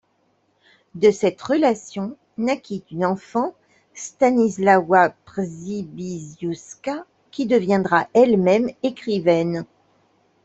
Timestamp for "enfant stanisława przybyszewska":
3.05-7.05